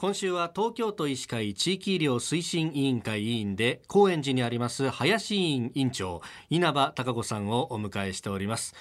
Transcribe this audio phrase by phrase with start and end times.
[0.00, 8.76] 今週は東京都医師会地域医療推進委員会委員で高円寺にあります林委員委員長稲葉孝子さんをお迎えしております。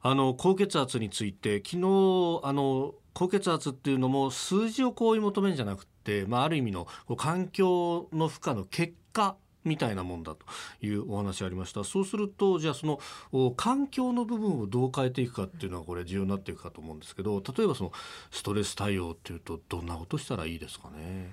[0.00, 10.44] あの高血圧について昨日あの高血圧っていうのも数字をこう追い求めるんじゃなくて、まあ、ある意味の環境の負荷の結果みたいなもんだと
[10.84, 11.84] いうお話ありました。
[11.84, 17.92] そうするとじゃあその環境の部分をどう変えていくかっていうのはこれ重要になっていくかと思うんですけど例えばその
[18.30, 21.32] ストレス対応っていうとどんなことしたらいいですかね？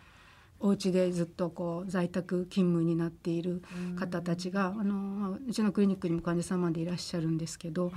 [0.62, 3.64] お家でずっとこう在宅勤務になっている
[3.98, 7.94] 方たちが、あのうちのクリニックにも患者様でいらっしゃるんですけど、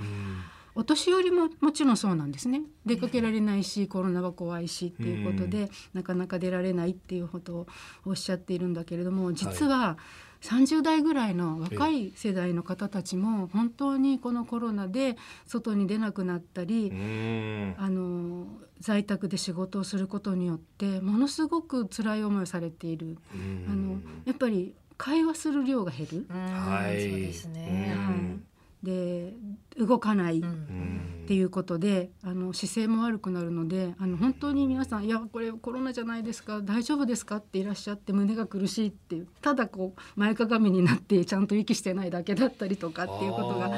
[0.75, 2.61] お年寄りももちろんそうなんですね。
[2.85, 7.67] 出かけられないしコロナは怖いしっていうことで、なかなか出られないっていうことを
[8.05, 9.97] おっしゃっているんだけれども実は
[10.41, 15.15] 30代ぐらいの若い世代の方たちも本当にこのコロナで
[15.47, 16.91] 外に出なくなったり
[17.77, 18.47] あの
[18.79, 23.17] 在宅で仕事をすることによってものすごく辛い思いをされている。
[23.69, 26.25] あのやっぱり会話する量が減る。
[26.29, 27.95] はい、そうですね。
[27.97, 28.52] はい
[28.83, 29.33] で
[29.77, 30.43] 動かないっ
[31.25, 43.71] ていうことで、あの姿勢も悪くなるのであの本当に皆さん「いやこれコロナじゃないですか大丈夫ですか?」っていらっしゃって胸が苦しいっていうただこう前かがみになってちゃんと息してないだけだったりとかっていうことが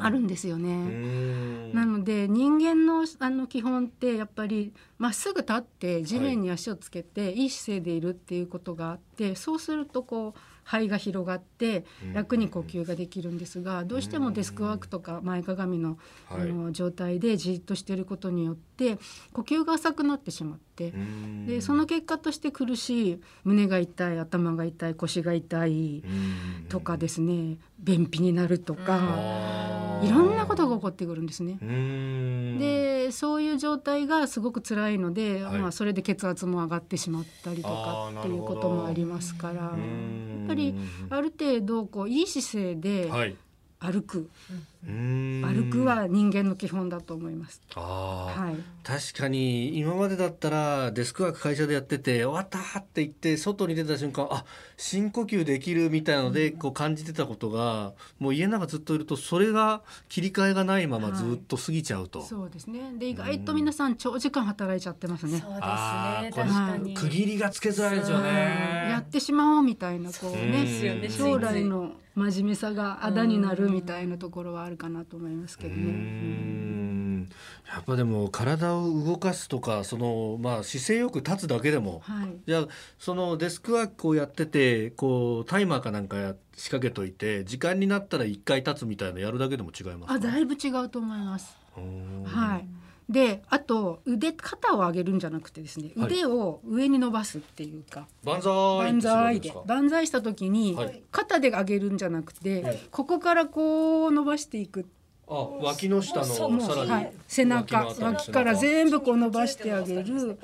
[0.00, 1.70] あるんですよね。
[1.72, 15.98] なので人間のあの基本ってやっぱりまっすぐ立って地面に足をつけて、い、い姿勢でいるっていうことがあってそうするとこう肺が広がって楽に呼吸ができるんですがどうしてもデスクワークとか前かがみの
[16.30, 18.98] あの状態でじっとしていることによって
[19.32, 20.92] 呼吸が浅くなってしまって
[21.46, 26.02] でその結果として苦しい胸が痛い頭が痛い腰が痛い
[26.68, 31.58] とかですね便秘になるとかいろんなことが起こってくるんですね。
[32.58, 39.54] でそういう状態がすごく辛いので、はい、まあ、それで血圧も上がってしまったりとかっていうこともありますから。
[39.54, 40.74] やっぱり
[41.10, 43.10] ある程度こういい姿勢で
[43.82, 44.30] 歩く、
[44.86, 47.60] 歩くは人間の基本だと思います。
[47.74, 54.44] はい、確かに今までだったらデスクワーク会社でやってて終わったって言って外に出た瞬間あ
[54.76, 62.20] 深呼吸できるみたいなのでこう感じてたことが、もう家の中ずっといるとそれが切り替えがないままずっと過ぎちゃうと。
[62.20, 62.92] はい、そうですね。
[62.98, 65.40] で意外と皆さん長時間働いちゃってますね。
[65.40, 66.32] そうですね。
[66.32, 66.94] 確かに。
[66.94, 68.88] 区切りがつけづらいですよね。
[68.90, 77.28] やってしまおうみたいなこうね将来の真面目さがあだになるみたいなところはあるかなと思いますけどね。
[77.72, 82.68] やっぱでも体を動かすとかその、まあ、姿勢よく立つだけでも、はい、じゃあ
[82.98, 91.56] そのデスクワークをやっててこうタイマーかなんかや仕掛けといて時間になったら1回立つみたいなやるだけでも違いますあだいぶ違うと思います。
[92.24, 92.81] はい
[93.12, 99.52] であと腕肩を上げるんじゃなくてですね腕を上に伸ばすっていうか、はい、万歳万歳で。
[99.66, 100.76] 万歳した時に、
[101.10, 104.86] 肩で上げるんじゃなくて、はい、ここからこう伸ばしていく。
[105.28, 107.94] あ脇の下のさらに、はい、背中。
[108.00, 110.38] 脇から全部こう伸ばしてあげる。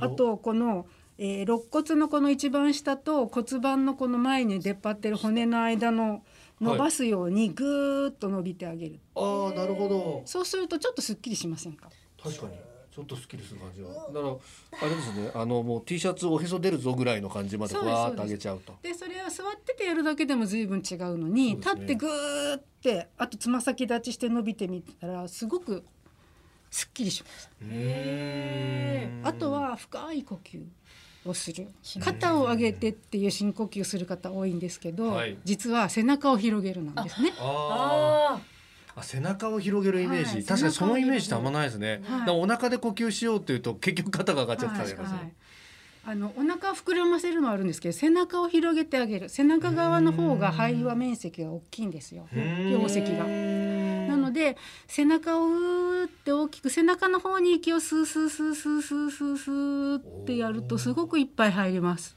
[0.00, 0.86] あとこの
[1.16, 6.24] えー、肋骨のこの一番下と骨盤のこの前に出っ張ってる骨の間の
[6.60, 10.22] 伸ばすようにぐーっと伸びてあげる、はい、ああなるほど。
[10.24, 11.88] そうするとちょっとすっきりしませんか？
[12.24, 12.52] 確かに。
[12.94, 13.88] ちょっとスッキリする感じは。
[13.90, 15.30] だからあれですね。
[15.34, 18.72] あのもう T シャツおへそ出るぞぐらいの感じまでわーっと上げちゃうと。
[18.82, 25.84] でそれは座っててやるだけでも随分違うのに、ね、立ってぐーってあとつま先立ちして伸びてみたらすごく
[26.70, 27.50] すっきりします。
[29.24, 30.62] あとは深い呼吸
[31.28, 31.66] をする。
[31.98, 37.32] 肩を上げてっていう深呼吸する方多いんですけど、はい、実は背中を広げるなんですね。
[37.40, 38.53] ああ
[38.96, 45.32] あ背中を広げるイメージ、はい、確かにそのイメージってあんまないですね、はい、お腹で呼吸しようっていうと結局肩が上がっちゃったりとか、はい、
[46.06, 49.28] あのお腹を膨らませるのはあるんですけど背中を広げてあげる。
[49.28, 52.28] 背中側の方が肺は面積が大きいんですよ。
[52.70, 53.24] 容積が。
[53.24, 54.56] なので
[54.86, 62.16] 背中をうーって大きく背中の方に息をスースースースースースースーってやるとすごくいっぱい入ります。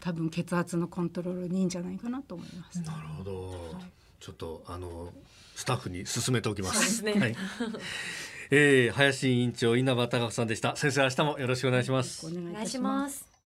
[0.00, 2.80] 多分血圧のコントロールにいいんじゃないかなと思います。
[2.80, 3.50] なるほど。
[3.50, 5.12] はいちょっとあの
[5.54, 7.36] スタッフに勧めておきますね、はい。
[8.50, 10.76] えー、林委員長稲葉貴子さんでした。
[10.76, 12.26] 先生明日もよろしくお願いします。
[12.26, 13.37] お願いします。